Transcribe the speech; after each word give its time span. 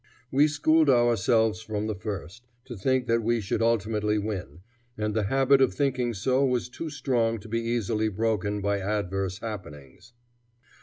We 0.31 0.47
schooled 0.47 0.89
ourselves 0.89 1.61
from 1.61 1.85
the 1.85 1.93
first 1.93 2.47
to 2.65 2.75
think 2.75 3.05
that 3.05 3.21
we 3.21 3.39
should 3.39 3.61
ultimately 3.61 4.17
win, 4.17 4.61
and 4.97 5.13
the 5.13 5.25
habit 5.25 5.61
of 5.61 5.75
thinking 5.75 6.15
so 6.15 6.43
was 6.43 6.69
too 6.69 6.89
strong 6.89 7.37
to 7.37 7.47
be 7.47 7.61
easily 7.61 8.09
broken 8.09 8.61
by 8.61 8.79
adverse 8.79 9.37
happenings. 9.37 10.13